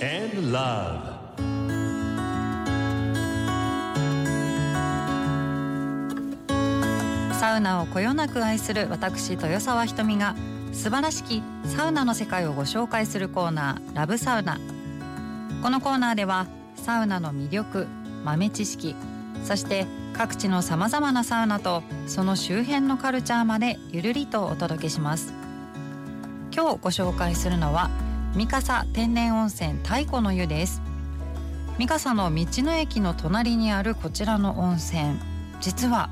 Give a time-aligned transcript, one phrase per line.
[0.00, 1.16] love.
[7.32, 10.34] サウナをこよなく愛する私豊沢ひとみが
[10.72, 14.58] 素晴らしきサウナの世界をご紹介するコーナーラブサウナ。
[15.62, 17.86] このコーナーではサウナの魅力
[18.24, 18.94] 豆知識
[19.44, 25.32] そして各地のさまざまなサウナとその周辺のカルチャーまでゆるりとお届けします。
[26.54, 27.90] 今日ご紹介するのは
[28.36, 30.82] 三笠天然温泉太古の湯です。
[31.78, 35.18] 三笠の道の駅の隣にあるこちらの温泉。
[35.62, 36.10] 実は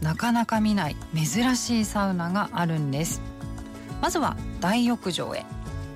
[0.00, 3.20] なかなか見ない珍しいサウナがあるんです。
[4.00, 5.44] まずは大浴場へ。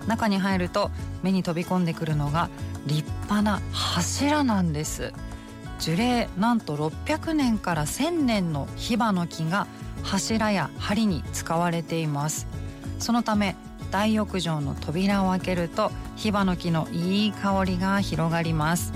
[0.06, 0.90] 中に入ると
[1.22, 2.50] 目に飛び込んでくるのが
[2.86, 5.14] 立派な柱なんです。
[5.78, 9.66] 樹齢なんと600年から1000年のヒバの木が
[10.02, 12.46] 柱や梁に使われています。
[12.98, 13.56] そのため
[13.94, 18.92] 大浴場の扉を開けるとヒバの木のいい香りが広がります。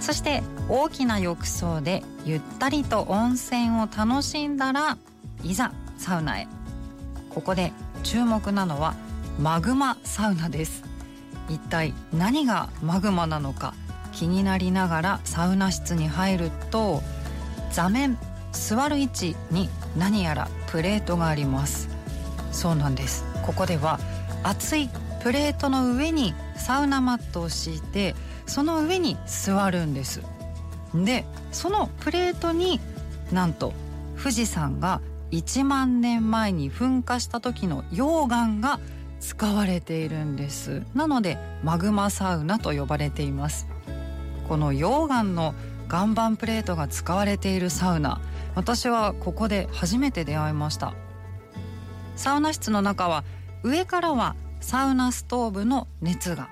[0.00, 4.98] そして大きな浴槽でゆったりと温泉を楽しんだら
[5.42, 6.46] いざサウナへ。
[7.28, 7.72] ここで
[8.04, 8.94] 注目なのは
[9.36, 10.84] マグマサウナです。
[11.48, 13.74] 一体何がマグマなのか
[14.12, 17.02] 気になりながらサウナ室に入ると
[17.72, 18.16] 座面
[18.52, 21.97] 座る位置に何やらプレートがあります。
[22.52, 23.24] そうなんです。
[23.42, 23.98] ここでは
[24.42, 24.88] 熱い
[25.22, 28.14] プレートの上にサウナマットを敷いて
[28.46, 30.22] その上に座るんです。
[30.94, 32.80] でそのプレートに
[33.32, 33.72] なんと
[34.16, 38.80] 富士山が1万年前に噴火した時の溶岩が
[39.20, 40.82] 使われているんです。
[40.94, 43.66] なのでマグマサウナと呼ばれています。
[44.48, 45.54] この溶岩の
[45.90, 48.20] 岩盤プレートが使われているサウナ。
[48.54, 50.94] 私はここで初めて出会いました。
[52.18, 53.22] サウナ室の中は
[53.62, 56.48] 上からはサウナストーブの熱が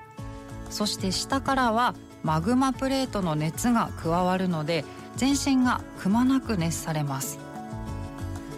[0.69, 1.93] そして下からは
[2.23, 4.85] マグマプレートの熱が加わるので
[5.17, 7.39] 全身がくまなく熱されます。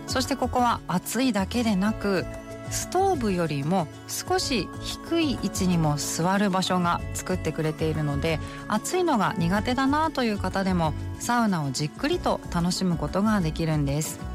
[0.08, 2.26] そしてここは暑いだけでなく
[2.70, 14.29] ストーブよりも少し低い位置にも座る場所が作ってくれているので暑いのが苦手だなという方でもサウナをじっくりと楽しむことができるんです。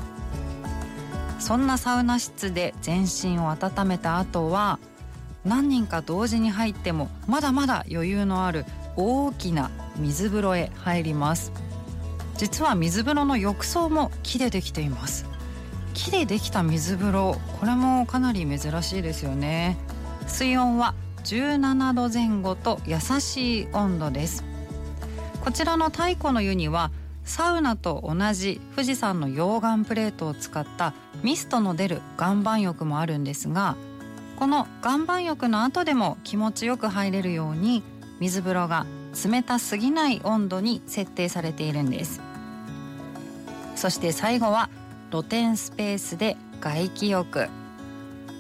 [1.45, 4.79] そんなサウナ室で全身を温めた後は
[5.45, 8.65] 何人か同時に入ってもまだまだ余裕のある
[8.97, 11.53] 大きな水風呂へ入ります。
[12.39, 15.27] 実は水風呂の浴槽も木でできています。
[15.93, 19.77] 木でできた水風呂これもかなり珍しいですよね。
[20.27, 20.95] 水温は
[21.25, 24.45] 17度前後と優しい温度です。
[25.45, 26.91] こちらの太古の湯には
[27.25, 30.93] サウナと同じ富士山の溶岩プレートを使った
[31.23, 33.77] ミストの出る岩盤浴もあるんですが
[34.37, 37.83] この岩盤浴の後でも気持ちよく入れるように
[38.21, 38.87] 水風呂が
[39.25, 42.21] 冷たすぎない温度に設定されているんです。
[43.77, 44.69] そして最後は
[45.11, 47.49] 露天スペースで外気浴。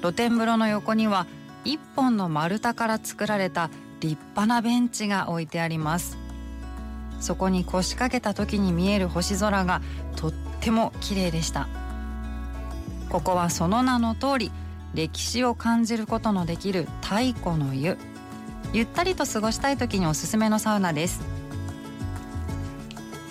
[0.00, 1.26] 露天風呂の横には
[1.64, 3.70] 一本の丸太から作られた
[4.00, 6.23] 立派なベンチが置いてあります。
[7.20, 9.80] そこに腰掛けた時に見える星空が
[10.16, 11.68] とっても綺麗でした。
[13.08, 14.52] ここはその名の通り
[14.94, 17.96] 歴史を感じることのできる太古の湯。
[18.72, 21.20] ゆったりと過ごしたい時におすすめのサウナです。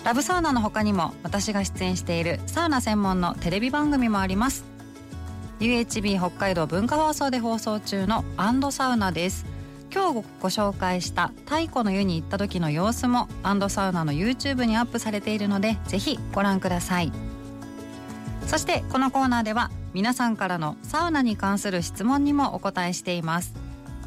[0.04, 4.64] ラブサウナの他にも私が出演しているサウナ専門のテレビ番組もあります。
[5.60, 9.46] UHB 北海道文化放送で放送中のアンドサウナです。
[9.94, 17.12] 今日ご紹介した太古の湯に行った時の様子もアンドサウナの YouTube にアップされているのでぜひご覧ください。
[18.46, 23.54] そしてこのコーナーでは皆さんからのサウナに関する質問にもお答えしています。